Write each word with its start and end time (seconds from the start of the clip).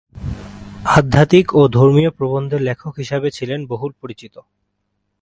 আধ্যাত্মিক 0.97 1.47
ও 1.53 1.61
ধর্মীয় 1.67 2.11
প্রবন্ধের 2.11 2.61
লেখক 2.61 2.93
হিসাবে 2.97 3.27
ছিলেন 3.31 3.59
বহুল 3.65 3.91
পরিচিত। 4.01 4.35